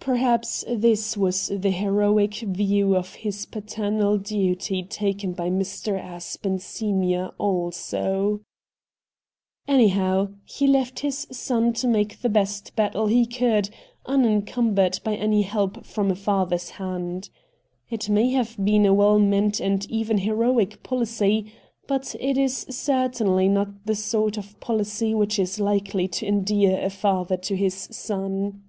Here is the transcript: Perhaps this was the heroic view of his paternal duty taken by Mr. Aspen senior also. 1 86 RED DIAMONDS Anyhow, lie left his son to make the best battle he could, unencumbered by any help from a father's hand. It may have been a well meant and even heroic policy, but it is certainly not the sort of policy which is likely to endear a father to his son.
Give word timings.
Perhaps 0.00 0.64
this 0.68 1.16
was 1.16 1.46
the 1.46 1.70
heroic 1.70 2.38
view 2.40 2.96
of 2.96 3.14
his 3.14 3.46
paternal 3.46 4.18
duty 4.18 4.82
taken 4.82 5.32
by 5.32 5.48
Mr. 5.48 5.96
Aspen 5.96 6.58
senior 6.58 7.30
also. 7.38 8.40
1 9.66 9.76
86 9.76 9.76
RED 9.76 9.76
DIAMONDS 9.76 9.96
Anyhow, 9.96 10.28
lie 10.60 10.66
left 10.66 10.98
his 10.98 11.26
son 11.30 11.72
to 11.74 11.86
make 11.86 12.18
the 12.20 12.28
best 12.28 12.74
battle 12.74 13.06
he 13.06 13.26
could, 13.26 13.70
unencumbered 14.06 14.98
by 15.04 15.14
any 15.14 15.42
help 15.42 15.84
from 15.86 16.10
a 16.10 16.16
father's 16.16 16.70
hand. 16.70 17.30
It 17.88 18.08
may 18.08 18.30
have 18.32 18.56
been 18.56 18.84
a 18.84 18.92
well 18.92 19.20
meant 19.20 19.60
and 19.60 19.88
even 19.88 20.18
heroic 20.18 20.82
policy, 20.82 21.52
but 21.86 22.16
it 22.18 22.36
is 22.36 22.66
certainly 22.70 23.48
not 23.48 23.68
the 23.86 23.94
sort 23.94 24.36
of 24.36 24.58
policy 24.58 25.14
which 25.14 25.38
is 25.38 25.60
likely 25.60 26.08
to 26.08 26.26
endear 26.26 26.80
a 26.80 26.90
father 26.90 27.36
to 27.36 27.54
his 27.54 27.86
son. 27.92 28.64